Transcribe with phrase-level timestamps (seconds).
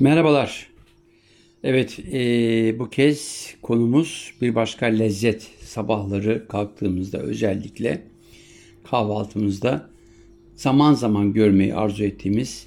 [0.00, 0.66] Merhabalar.
[1.64, 5.50] Evet, eee, bu kez konumuz bir başka lezzet.
[5.60, 8.02] Sabahları kalktığımızda özellikle
[8.90, 9.90] kahvaltımızda
[10.56, 12.66] zaman zaman görmeyi arzu ettiğimiz,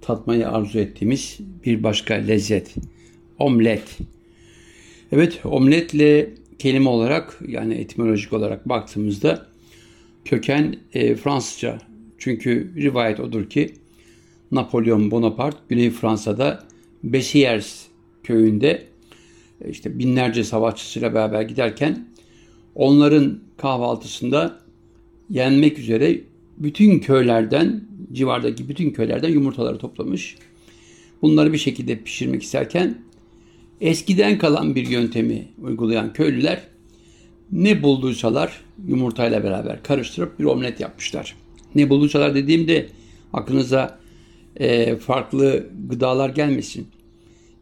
[0.00, 2.74] tatmayı arzu ettiğimiz bir başka lezzet.
[3.38, 3.98] Omlet.
[5.12, 9.46] Evet, omletle kelime olarak yani etimolojik olarak baktığımızda
[10.24, 11.78] köken e, Fransızca.
[12.18, 13.74] Çünkü rivayet odur ki
[14.52, 16.73] Napolyon Bonaparte Güney Fransa'da
[17.04, 17.86] Bessières
[18.22, 18.86] köyünde
[19.64, 22.08] e, işte binlerce savaşçısıyla beraber giderken
[22.74, 24.60] onların kahvaltısında
[25.30, 26.20] yenmek üzere
[26.58, 30.36] bütün köylerden civardaki bütün köylerden yumurtaları toplamış.
[31.22, 32.98] Bunları bir şekilde pişirmek isterken
[33.80, 36.62] eskiden kalan bir yöntemi uygulayan köylüler
[37.52, 41.36] ne bulduysalar yumurtayla beraber karıştırıp bir omlet yapmışlar.
[41.74, 42.88] Ne bulduysalar dediğimde
[43.32, 43.98] aklınıza
[44.56, 46.86] e, farklı gıdalar gelmesin.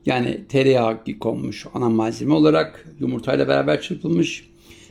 [0.06, 4.48] Yani tereyağı konmuş ana malzeme olarak yumurtayla beraber çırpılmış.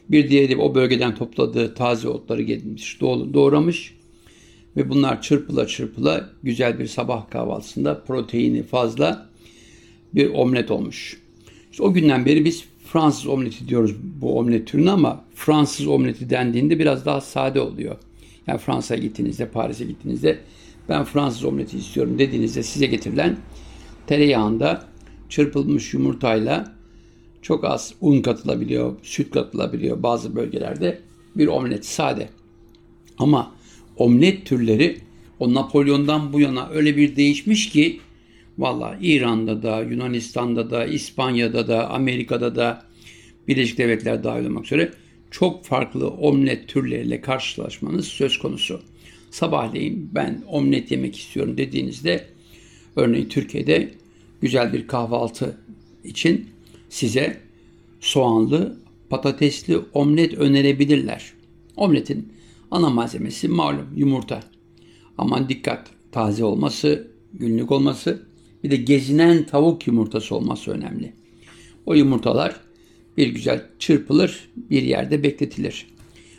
[0.10, 3.96] Bir diğeri o bölgeden topladığı taze otları gelmiş, doğramış.
[4.78, 9.30] Ve bunlar çırpıla çırpıla güzel bir sabah kahvaltısında proteini fazla
[10.16, 11.22] bir omlet olmuş.
[11.72, 16.80] İşte o günden beri biz Fransız omleti diyoruz bu omlet türüne ama Fransız omleti dendiğinde
[16.80, 17.96] biraz daha sade oluyor.
[18.48, 20.40] Yani Fransa'ya gittiğinizde, Paris'e gittiğinizde
[20.92, 23.38] ben Fransız omleti istiyorum dediğinizde size getirilen
[24.08, 24.86] tereyağında
[25.30, 26.76] çırpılmış yumurtayla
[27.42, 31.02] çok az un katılabiliyor, süt katılabiliyor bazı bölgelerde
[31.36, 32.30] bir omlet sade.
[33.18, 33.56] Ama
[33.98, 34.98] omlet türleri
[35.40, 38.00] o Napolyon'dan bu yana öyle bir değişmiş ki
[38.58, 42.84] valla İran'da da, Yunanistan'da da, İspanya'da da, Amerika'da da
[43.48, 44.92] Birleşik Devletler dahil olmak üzere
[45.32, 48.82] çok farklı omlet türleriyle karşılaşmanız söz konusu.
[49.32, 52.26] Sabahleyin ben omlet yemek istiyorum dediğinizde
[52.96, 53.92] örneğin Türkiye'de
[54.42, 55.58] güzel bir kahvaltı
[56.04, 56.50] için
[56.90, 57.42] size
[58.00, 58.78] soğanlı,
[59.10, 61.34] patatesli omlet önerebilirler.
[61.78, 62.34] Omletin
[62.72, 64.44] ana malzemesi malum yumurta.
[65.18, 68.24] Aman dikkat taze olması, günlük olması
[68.64, 71.14] bir de gezinen tavuk yumurtası olması önemli.
[71.86, 72.56] O yumurtalar
[73.18, 75.88] bir güzel çırpılır, bir yerde bekletilir.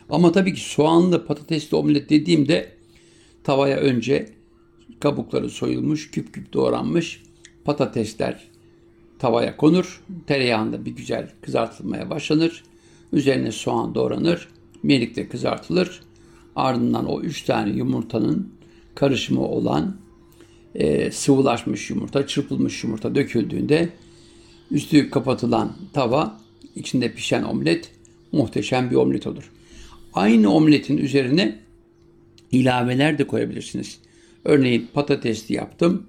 [0.09, 2.71] Ama tabii ki soğanlı patatesli omlet dediğimde
[3.43, 4.29] tavaya önce
[4.99, 7.23] kabukları soyulmuş, küp küp doğranmış
[7.65, 8.43] patatesler
[9.19, 10.01] tavaya konur.
[10.27, 12.63] Tereyağında bir güzel kızartılmaya başlanır.
[13.13, 14.47] Üzerine soğan doğranır.
[14.83, 16.01] Birlikte kızartılır.
[16.55, 18.53] Ardından o üç tane yumurtanın
[18.95, 19.95] karışımı olan
[20.75, 23.89] e, sıvılaşmış yumurta, çırpılmış yumurta döküldüğünde
[24.71, 26.39] üstü kapatılan tava,
[26.75, 27.91] içinde pişen omlet
[28.31, 29.51] muhteşem bir omlet olur.
[30.13, 31.59] Aynı omletin üzerine
[32.53, 33.99] ilaveler de koyabilirsiniz.
[34.45, 36.07] Örneğin patatesli yaptım.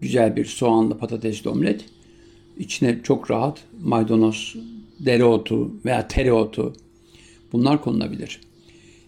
[0.00, 1.84] Güzel bir soğanlı patatesli omlet.
[2.58, 4.56] İçine çok rahat maydanoz,
[5.00, 6.72] dereotu veya tereotu
[7.52, 8.40] bunlar konulabilir.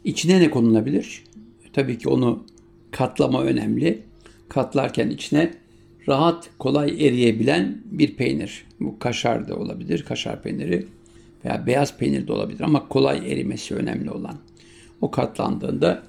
[0.04, 1.24] İçine ne konulabilir?
[1.72, 2.44] Tabii ki onu
[2.90, 4.02] katlama önemli.
[4.48, 5.54] Katlarken içine
[6.08, 8.64] rahat, kolay eriyebilen bir peynir.
[8.80, 10.86] Bu kaşar da olabilir, kaşar peyniri
[11.44, 14.36] veya beyaz peynir de olabilir ama kolay erimesi önemli olan.
[15.00, 16.02] O katlandığında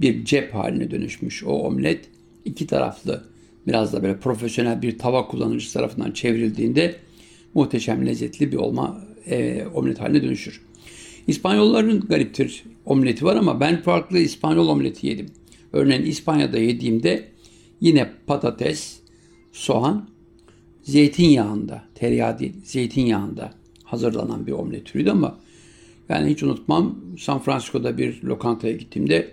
[0.00, 2.08] bir cep haline dönüşmüş o omlet
[2.44, 3.24] iki taraflı
[3.66, 6.96] biraz da böyle profesyonel bir tava kullanıcısı tarafından çevrildiğinde
[7.54, 10.60] muhteşem lezzetli bir olma e, omlet haline dönüşür.
[11.26, 15.26] İspanyolların gariptir omleti var ama ben farklı İspanyol omleti yedim.
[15.72, 17.28] Örneğin İspanya'da yediğimde
[17.80, 18.98] yine patates,
[19.52, 20.08] soğan,
[20.82, 23.54] zeytinyağında, tereyağı değil, zeytinyağında
[23.84, 25.38] hazırlanan bir omlet türüydü ama
[26.08, 29.30] yani hiç unutmam San Francisco'da bir lokantaya gittiğimde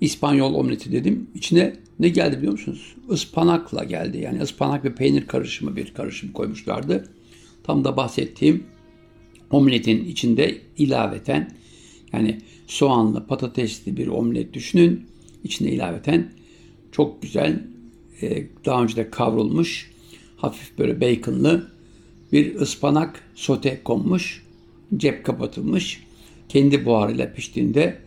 [0.00, 1.26] İspanyol omleti dedim.
[1.34, 2.94] İçine ne geldi biliyor musunuz?
[3.10, 4.18] Ispanakla geldi.
[4.18, 7.08] Yani ıspanak ve peynir karışımı bir karışım koymuşlardı.
[7.62, 8.64] Tam da bahsettiğim
[9.50, 11.52] omletin içinde ilaveten
[12.12, 15.06] yani soğanlı patatesli bir omlet düşünün.
[15.44, 16.32] İçine ilaveten
[16.92, 17.62] çok güzel
[18.22, 19.90] e, daha önce de kavrulmuş
[20.36, 21.70] hafif böyle baconlı
[22.32, 24.42] bir ıspanak sote konmuş.
[24.96, 26.02] Cep kapatılmış.
[26.48, 27.98] Kendi buharıyla piştiğinde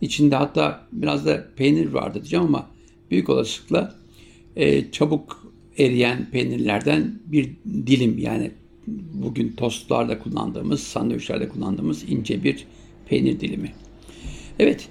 [0.00, 2.70] içinde hatta biraz da peynir vardı diyeceğim ama
[3.10, 3.94] büyük olasılıkla
[4.56, 7.50] e, çabuk eriyen peynirlerden bir
[7.86, 8.50] dilim yani
[9.12, 12.66] bugün tostlarda kullandığımız, sandviçlerde kullandığımız ince bir
[13.08, 13.72] peynir dilimi.
[14.58, 14.88] Evet,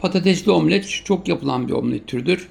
[0.00, 2.48] patatesli omlet çok yapılan bir omlet türüdür.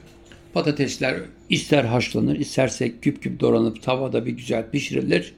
[0.53, 1.19] Patatesler
[1.49, 5.33] ister haşlanır, isterse küp küp doğranıp tavada bir güzel pişirilir.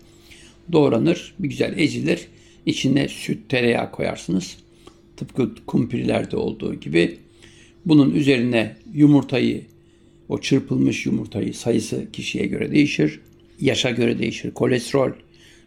[0.72, 2.28] Doğranır, bir güzel ezilir.
[2.66, 4.58] İçine süt, tereyağı koyarsınız.
[5.20, 7.18] Tıpkı kumpirilerde olduğu gibi.
[7.86, 9.66] Bunun üzerine yumurtayı,
[10.30, 13.20] o çırpılmış yumurtayı sayısı kişiye göre değişir.
[13.60, 14.52] yaşa göre değişir.
[14.52, 15.12] Kolesterol,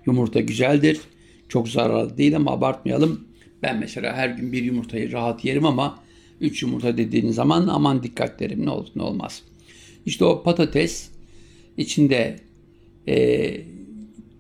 [0.07, 1.01] yumurta güzeldir.
[1.49, 3.25] Çok zararlı değil ama abartmayalım.
[3.63, 5.99] Ben mesela her gün bir yumurtayı rahat yerim ama
[6.41, 9.43] 3 yumurta dediğiniz zaman aman dikkat derim ne olur ne olmaz.
[10.07, 11.09] İşte o patates
[11.77, 12.37] içinde
[13.09, 13.57] e,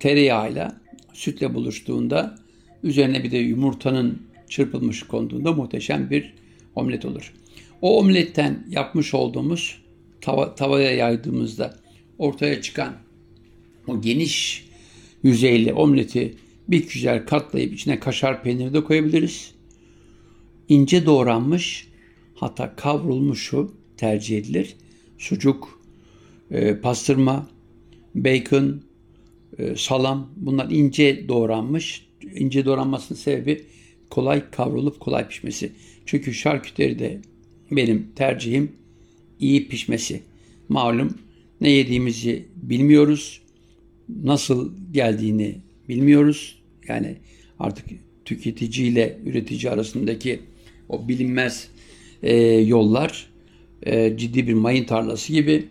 [0.00, 0.80] tereyağıyla
[1.12, 2.38] sütle buluştuğunda
[2.82, 6.34] üzerine bir de yumurtanın çırpılmış konduğunda muhteşem bir
[6.74, 7.32] omlet olur.
[7.82, 9.82] O omletten yapmış olduğumuz
[10.20, 11.76] tava, tavaya yaydığımızda
[12.18, 12.94] ortaya çıkan
[13.86, 14.66] o geniş
[15.22, 16.34] yüzeyli omleti
[16.68, 19.54] bir güzel katlayıp içine kaşar peyniri de koyabiliriz.
[20.68, 21.88] İnce doğranmış
[22.34, 24.76] hatta kavrulmuşu tercih edilir.
[25.18, 25.80] Sucuk,
[26.50, 27.48] e, pastırma,
[28.14, 28.82] bacon,
[29.58, 32.06] e, salam bunlar ince doğranmış.
[32.34, 33.64] İnce doğranmasının sebebi
[34.12, 35.72] kolay kavrulup kolay pişmesi.
[36.06, 37.18] Çünkü şarküteri de
[37.70, 38.72] benim tercihim
[39.40, 40.22] iyi pişmesi.
[40.68, 41.18] Malum
[41.60, 43.40] ne yediğimizi bilmiyoruz.
[44.24, 45.56] Nasıl geldiğini
[45.88, 46.58] bilmiyoruz.
[46.88, 47.16] Yani
[47.58, 47.84] artık
[48.24, 50.40] tüketici ile üretici arasındaki
[50.88, 51.68] o bilinmez
[52.22, 53.30] e, yollar
[53.82, 55.64] e, ciddi bir mayın tarlası gibi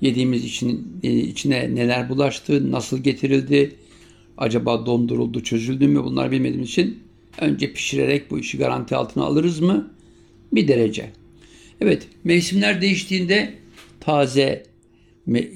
[0.00, 3.74] yediğimiz için e, içine neler bulaştı, nasıl getirildi,
[4.38, 7.04] acaba donduruldu, çözüldü mü bunlar bilmediğimiz için
[7.40, 9.94] önce pişirerek bu işi garanti altına alırız mı?
[10.52, 11.10] Bir derece.
[11.80, 13.54] Evet, mevsimler değiştiğinde
[14.00, 14.62] taze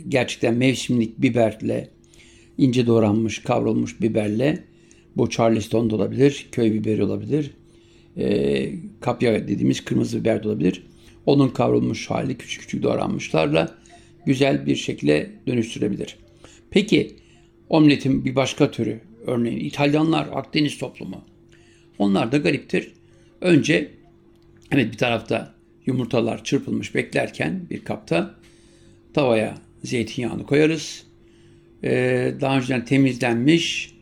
[0.09, 1.89] gerçekten mevsimlik biberle
[2.59, 4.65] ince doğranmış, kavrulmuş biberle
[5.17, 7.51] bu Charleston da olabilir, köy biberi olabilir,
[8.17, 8.71] e,
[9.01, 10.83] kapya dediğimiz kırmızı biber de olabilir.
[11.27, 13.79] Onun kavrulmuş hali küçük küçük doğranmışlarla
[14.27, 16.17] güzel bir şekilde dönüştürebilir.
[16.71, 17.17] Peki
[17.69, 21.25] omletin bir başka türü örneğin İtalyanlar Akdeniz toplumu
[21.99, 22.93] onlar da gariptir.
[23.41, 23.91] Önce
[24.71, 25.55] evet bir tarafta
[25.87, 28.35] yumurtalar çırpılmış beklerken bir kapta
[29.15, 31.05] tavaya zeytinyağını koyarız.
[31.85, 33.95] Ee, daha önceden temizlenmiş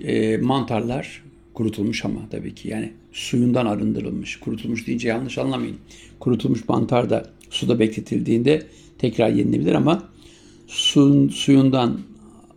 [0.00, 1.22] e, mantarlar
[1.54, 4.36] kurutulmuş ama tabii ki yani suyundan arındırılmış.
[4.36, 5.76] Kurutulmuş deyince yanlış anlamayın.
[6.20, 8.66] Kurutulmuş mantar da suda bekletildiğinde
[8.98, 10.08] tekrar yenilebilir ama
[10.66, 12.00] suyun, suyundan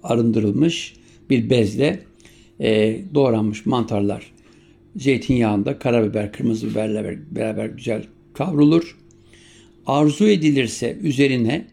[0.03, 0.93] arındırılmış
[1.29, 2.03] bir bezle
[2.59, 4.34] e, doğranmış mantarlar
[4.95, 8.97] zeytinyağında karabiber, kırmızı biberle beraber güzel kavrulur.
[9.85, 11.67] Arzu edilirse üzerine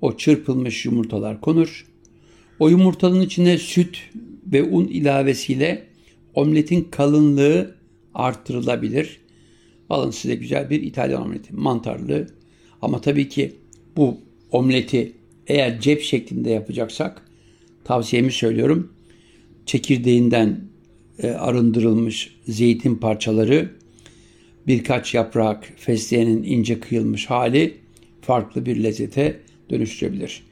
[0.00, 1.86] o çırpılmış yumurtalar konur.
[2.58, 3.98] O yumurtanın içine süt
[4.46, 5.86] ve un ilavesiyle
[6.34, 7.74] omletin kalınlığı
[8.14, 9.20] artırılabilir.
[9.90, 11.54] Alın size güzel bir İtalyan omleti.
[11.54, 12.26] Mantarlı
[12.82, 13.52] ama tabii ki
[13.96, 14.18] bu
[14.50, 15.12] omleti
[15.46, 17.22] eğer cep şeklinde yapacaksak
[17.84, 18.92] tavsiyemi söylüyorum.
[19.66, 20.69] Çekirdeğinden
[21.22, 23.70] arındırılmış zeytin parçaları,
[24.66, 27.76] birkaç yaprak fesleğenin ince kıyılmış hali
[28.20, 29.40] farklı bir lezzete
[29.70, 30.42] dönüştürebilir.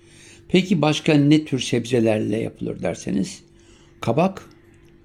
[0.49, 3.43] Peki başka ne tür sebzelerle yapılır derseniz?
[4.00, 4.49] Kabak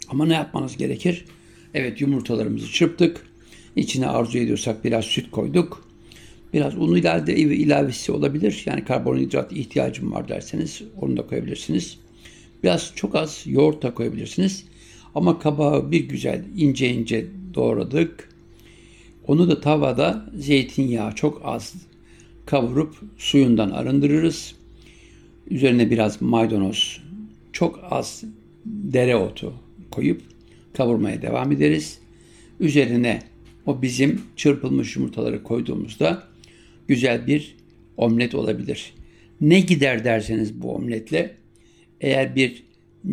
[0.09, 1.25] ama ne yapmanız gerekir?
[1.73, 3.27] Evet yumurtalarımızı çırptık.
[3.75, 5.87] İçine arzu ediyorsak biraz süt koyduk.
[6.53, 8.63] Biraz un ilave, ilavesi olabilir.
[8.65, 11.97] Yani karbonhidrat ihtiyacım var derseniz onu da koyabilirsiniz.
[12.63, 14.65] Biraz çok az yoğurt da koyabilirsiniz.
[15.15, 18.29] Ama kabağı bir güzel ince ince doğradık.
[19.27, 21.73] Onu da tavada zeytinyağı çok az
[22.45, 24.55] kavurup suyundan arındırırız.
[25.49, 27.01] Üzerine biraz maydanoz,
[27.53, 28.23] çok az
[28.65, 29.53] dereotu
[29.91, 30.21] koyup
[30.73, 31.99] kavurmaya devam ederiz.
[32.59, 33.21] Üzerine
[33.65, 36.23] o bizim çırpılmış yumurtaları koyduğumuzda
[36.87, 37.55] güzel bir
[37.97, 38.93] omlet olabilir.
[39.41, 41.35] Ne gider derseniz bu omletle
[42.01, 42.63] eğer bir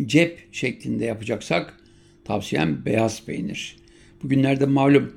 [0.05, 1.80] cep şeklinde yapacaksak
[2.31, 3.75] tavsiyem beyaz peynir.
[4.23, 5.11] Bugünlerde malum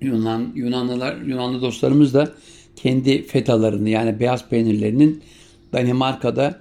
[0.00, 2.34] Yunan Yunanlılar Yunanlı dostlarımız da
[2.76, 5.22] kendi fetalarını yani beyaz peynirlerinin
[5.72, 6.60] Danimarka'da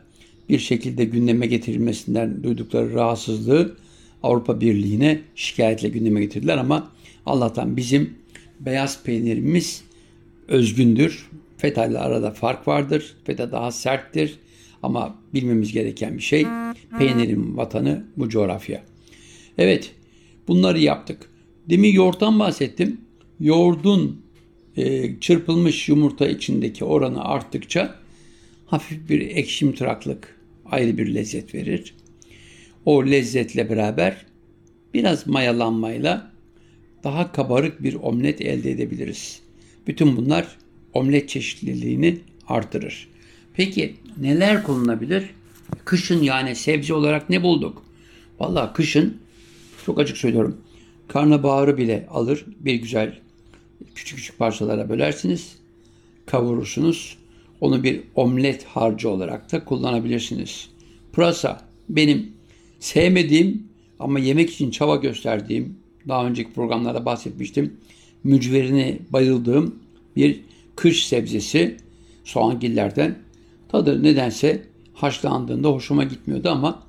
[0.49, 3.75] bir şekilde gündeme getirilmesinden duydukları rahatsızlığı
[4.23, 6.91] Avrupa Birliği'ne şikayetle gündeme getirdiler ama
[7.25, 8.13] Allah'tan bizim
[8.59, 9.83] beyaz peynirimiz
[10.47, 11.29] özgündür.
[11.57, 13.15] Feta ile arada fark vardır.
[13.23, 14.39] Feta daha serttir.
[14.83, 16.47] Ama bilmemiz gereken bir şey
[16.99, 18.94] peynirin vatanı bu coğrafya.
[19.57, 19.91] Evet
[20.47, 21.29] bunları yaptık.
[21.69, 23.01] Demin yoğurttan bahsettim.
[23.39, 24.21] Yoğurdun
[24.77, 27.95] e, çırpılmış yumurta içindeki oranı arttıkça
[28.65, 31.93] hafif bir ekşimtıraklık ayrı bir lezzet verir.
[32.85, 34.25] O lezzetle beraber
[34.93, 36.31] biraz mayalanmayla
[37.03, 39.39] daha kabarık bir omlet elde edebiliriz.
[39.88, 40.57] Bütün bunlar
[40.93, 43.07] omlet çeşitliliğini artırır.
[43.53, 45.24] Peki neler kullanılabilir?
[45.85, 47.83] Kışın yani sebze olarak ne bulduk?
[48.39, 49.17] Vallahi kışın
[49.85, 50.57] çok açık söylüyorum.
[51.07, 53.19] Karnabaharı bile alır bir güzel
[53.95, 55.55] küçük küçük parçalara bölersiniz.
[56.25, 57.17] Kavurursunuz.
[57.61, 60.69] Onu bir omlet harcı olarak da kullanabilirsiniz.
[61.13, 62.31] Pırasa benim
[62.79, 63.63] sevmediğim
[63.99, 65.77] ama yemek için çaba gösterdiğim,
[66.07, 67.73] daha önceki programlarda bahsetmiştim,
[68.23, 69.75] mücverini bayıldığım
[70.15, 70.41] bir
[70.75, 71.77] kış sebzesi
[72.23, 73.15] soğangillerden.
[73.69, 74.63] Tadı nedense
[74.93, 76.83] haşlandığında hoşuma gitmiyordu ama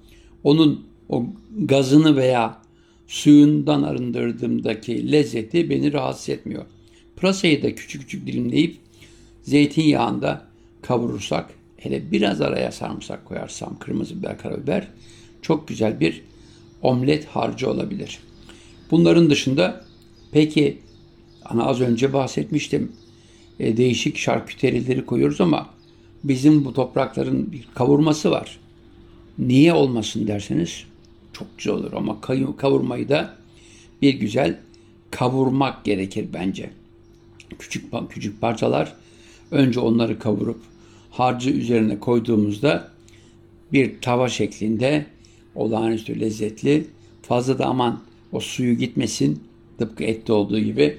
[0.45, 1.25] onun o
[1.59, 2.66] gazını veya
[3.07, 6.65] suyundan arındırdığımdaki lezzeti beni rahatsız etmiyor.
[7.17, 8.77] Pırasayı da küçük küçük dilimleyip
[9.43, 10.45] zeytinyağında
[10.83, 14.89] kavurursak, hele biraz araya sarımsak koyarsam, kırmızı biber, karabiber
[15.43, 16.23] çok güzel bir
[16.83, 18.19] omlet harcı olabilir.
[18.91, 19.85] Bunların dışında
[20.33, 20.79] peki
[21.45, 22.93] ana az önce bahsetmiştim.
[23.61, 25.71] E, değişik şarküterileri koyuyoruz ama
[26.25, 28.59] bizim bu toprakların bir kavurması var.
[29.39, 30.85] Niye olmasın derseniz
[31.39, 32.21] çok güzel olur ama
[32.57, 33.35] kavurmayı da
[34.03, 34.59] bir güzel
[35.11, 36.71] kavurmak gerekir bence.
[37.59, 38.93] Küçük küçük parçalar
[39.51, 40.61] önce onları kavurup
[41.11, 42.91] harcı üzerine koyduğumuzda
[43.73, 45.07] bir tava şeklinde
[45.55, 46.87] olağanüstü lezzetli.
[47.23, 48.01] Fazla da aman
[48.33, 49.45] o suyu gitmesin.
[49.79, 50.99] Tıpkı ette olduğu gibi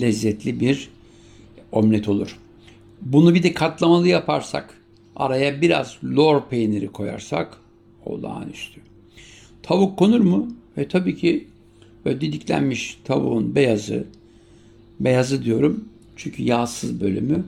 [0.00, 0.88] lezzetli bir
[1.72, 2.38] omlet olur.
[3.02, 4.80] Bunu bir de katlamalı yaparsak,
[5.16, 7.58] araya biraz lor peyniri koyarsak
[8.04, 8.80] olağanüstü.
[9.66, 10.48] Tavuk konur mu?
[10.76, 11.46] E tabii ki
[12.04, 14.04] böyle didiklenmiş tavuğun beyazı,
[15.00, 15.84] beyazı diyorum
[16.16, 17.44] çünkü yağsız bölümü.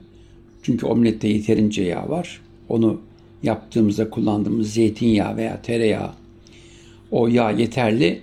[0.62, 2.40] Çünkü omlette yeterince yağ var.
[2.68, 3.00] Onu
[3.42, 6.10] yaptığımızda kullandığımız zeytinyağı veya tereyağı
[7.10, 8.20] o yağ yeterli.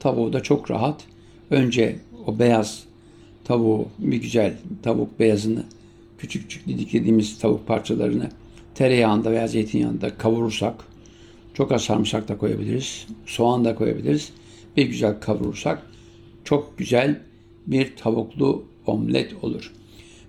[0.00, 1.04] Tavuğu da çok rahat.
[1.50, 2.84] Önce o beyaz
[3.44, 5.64] tavuğu bir güzel tavuk beyazını
[6.18, 8.30] küçük küçük didiklediğimiz tavuk parçalarını
[8.74, 10.89] tereyağında veya zeytinyağında kavurursak
[11.54, 13.06] çok az sarımsak da koyabiliriz.
[13.26, 14.32] Soğan da koyabiliriz.
[14.76, 15.86] Bir güzel kavurursak
[16.44, 17.20] çok güzel
[17.66, 19.72] bir tavuklu omlet olur.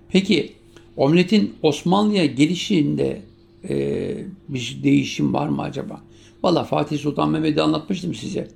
[0.08, 0.52] Peki
[0.96, 3.22] omletin Osmanlı'ya gelişinde
[3.68, 4.16] e,
[4.48, 6.00] bir değişim var mı acaba?
[6.42, 8.48] Valla Fatih Sultan Mehmet'i anlatmıştım size.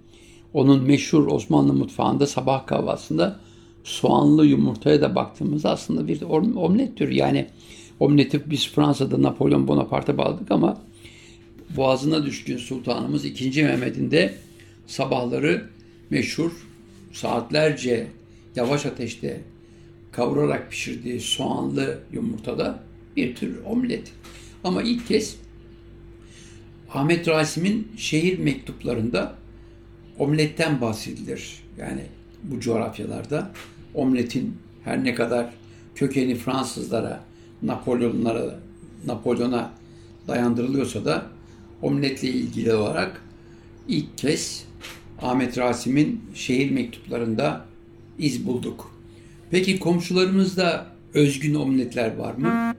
[0.54, 3.40] Onun meşhur Osmanlı mutfağında sabah kahvaltısında
[3.84, 6.22] soğanlı yumurtaya da baktığımızda aslında bir
[6.56, 7.14] omlet türü.
[7.14, 7.46] Yani
[8.00, 10.78] omleti biz Fransa'da Napolyon Bonaparte'a bağladık ama
[11.76, 13.62] boğazına düşkün sultanımız 2.
[13.62, 14.34] Mehmet'in de
[14.86, 15.68] sabahları
[16.10, 16.50] meşhur
[17.12, 18.06] saatlerce
[18.56, 19.40] yavaş ateşte
[20.12, 22.82] kavurarak pişirdiği soğanlı yumurtada
[23.16, 24.12] bir tür omlet.
[24.64, 25.36] Ama ilk kez
[26.94, 29.34] Ahmet Rasim'in şehir mektuplarında
[30.18, 31.62] omletten bahsedilir.
[31.78, 32.02] Yani
[32.42, 33.50] bu coğrafyalarda
[33.94, 35.50] omletin her ne kadar
[35.94, 37.20] kökeni Fransızlara,
[37.62, 38.58] Napolyonlara,
[39.06, 39.70] Napolyon'a
[40.28, 41.26] dayandırılıyorsa da
[41.82, 43.22] omletle ilgili olarak
[43.88, 44.64] ilk kez
[45.22, 47.64] Ahmet Rasim'in şehir mektuplarında
[48.18, 48.96] iz bulduk.
[49.50, 52.74] Peki komşularımızda özgün omletler var mı?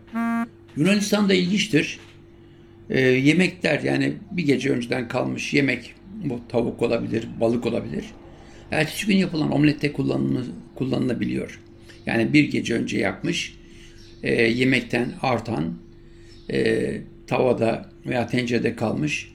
[0.78, 2.00] Yunanistan'da ilginçtir.
[2.90, 8.06] Ee, yemekler yani bir gece önceden kalmış yemek bu tavuk olabilir, balık olabilir.
[8.72, 9.94] Ertesi gün yapılan omlette
[10.76, 11.62] kullanılabiliyor.
[12.06, 13.58] Yani bir gece önce yapmış
[14.24, 15.74] e, yemekten artan
[16.52, 19.32] e, tavada veya tencerede kalmış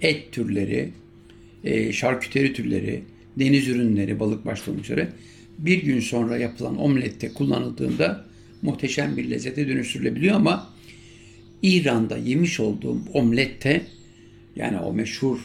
[0.00, 0.90] et türleri,
[1.64, 3.02] e, şarküteri türleri,
[3.38, 5.08] deniz ürünleri, balık başta olmak üzere
[5.58, 8.24] bir gün sonra yapılan omlette kullanıldığında
[8.62, 10.72] muhteşem bir lezzete dönüştürülebiliyor ama
[11.62, 13.82] İran'da yemiş olduğum omlette
[14.56, 15.38] yani o meşhur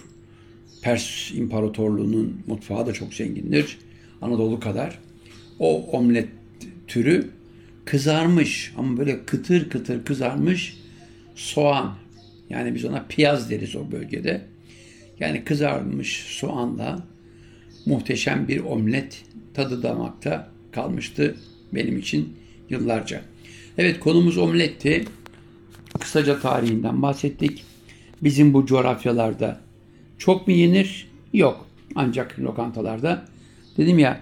[0.81, 3.77] Pers İmparatorluğu'nun mutfağı da çok zengindir.
[4.21, 4.99] Anadolu kadar.
[5.59, 6.27] O omlet
[6.87, 7.29] türü
[7.85, 10.77] kızarmış ama böyle kıtır kıtır kızarmış
[11.35, 11.95] soğan.
[12.51, 14.41] Yani biz ona piyaz deriz o bölgede.
[15.19, 17.03] Yani kızarmış soğanla
[17.85, 21.35] muhteşem bir omlet tadı damakta kalmıştı
[21.73, 22.37] benim için
[22.69, 23.21] yıllarca.
[23.77, 25.05] Evet konumuz omletti.
[25.99, 27.63] Kısaca tarihinden bahsettik.
[28.23, 29.59] Bizim bu coğrafyalarda
[30.17, 31.07] çok mu yenir?
[31.33, 31.65] Yok.
[31.95, 33.25] Ancak lokantalarda.
[33.77, 34.21] Dedim ya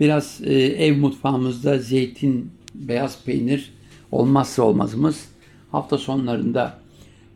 [0.00, 3.72] biraz e, ev mutfağımızda zeytin, beyaz peynir
[4.12, 5.24] olmazsa olmazımız.
[5.72, 6.78] Hafta sonlarında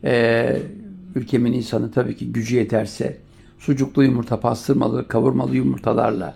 [0.03, 0.61] e,
[1.15, 3.17] ülkemin insanı tabii ki gücü yeterse
[3.59, 6.35] sucuklu yumurta, pastırmalı, kavurmalı yumurtalarla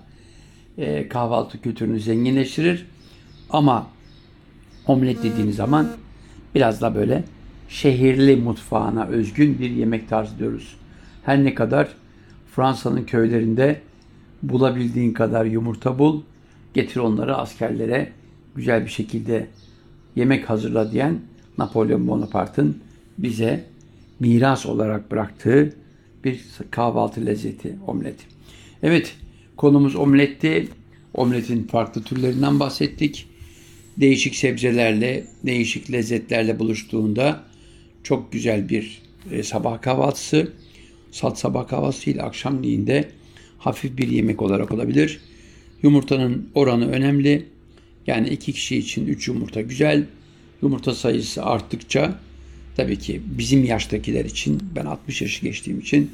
[0.77, 2.85] e, kahvaltı kültürünü zenginleştirir.
[3.49, 3.87] Ama
[4.87, 5.87] omlet dediğiniz zaman
[6.55, 7.23] biraz da böyle
[7.69, 10.77] şehirli mutfağına özgün bir yemek tarzı diyoruz.
[11.23, 11.87] Her ne kadar
[12.55, 13.81] Fransa'nın köylerinde
[14.43, 16.21] bulabildiğin kadar yumurta bul,
[16.73, 18.11] getir onları askerlere
[18.55, 19.47] güzel bir şekilde
[20.15, 21.19] yemek hazırla diyen
[21.57, 22.77] Napolyon Bonaparte'ın
[23.17, 23.63] bize
[24.19, 25.73] miras olarak bıraktığı
[26.23, 28.15] bir kahvaltı lezzeti omlet.
[28.83, 29.15] Evet
[29.57, 30.67] konumuz omletti.
[31.13, 33.27] Omletin farklı türlerinden bahsettik.
[33.97, 37.43] değişik sebzelerle, değişik lezzetlerle buluştuğunda
[38.03, 40.51] çok güzel bir e, sabah kahvaltısı.
[41.11, 43.05] Salt sabah kahvaltısı değil, akşamleyin
[43.57, 45.19] hafif bir yemek olarak olabilir.
[45.83, 47.45] Yumurtanın oranı önemli.
[48.07, 50.05] Yani iki kişi için 3 yumurta güzel.
[50.61, 52.19] Yumurta sayısı arttıkça
[52.77, 56.11] tabii ki bizim yaştakiler için ben 60 yaşı geçtiğim için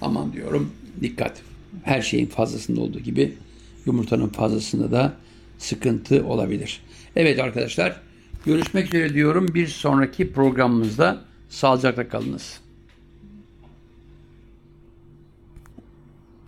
[0.00, 1.42] aman diyorum dikkat.
[1.82, 3.32] Her şeyin fazlasında olduğu gibi
[3.86, 5.12] yumurtanın fazlasında da
[5.58, 6.80] sıkıntı olabilir.
[7.16, 8.00] Evet arkadaşlar
[8.46, 9.54] görüşmek üzere diyorum.
[9.54, 12.60] Bir sonraki programımızda sağlıcakla kalınız.